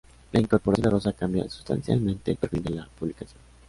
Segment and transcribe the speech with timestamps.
[0.31, 3.37] La incorporación de Rosa cambia sustancialmente el perfil de la publicación.